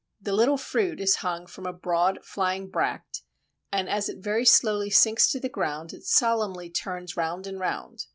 The 0.19 0.33
little 0.33 0.57
fruit 0.57 0.99
is 0.99 1.17
hung 1.17 1.45
from 1.45 1.67
a 1.67 1.71
broad, 1.73 2.25
flying 2.25 2.71
bract, 2.71 3.21
and 3.71 3.87
as 3.87 4.09
it 4.09 4.17
very 4.17 4.45
slowly 4.45 4.89
sinks 4.89 5.29
to 5.29 5.39
the 5.39 5.47
ground 5.47 5.93
it 5.93 6.05
solemnly 6.07 6.71
turns 6.71 7.15
round 7.15 7.45
and 7.45 7.59
round. 7.59 8.07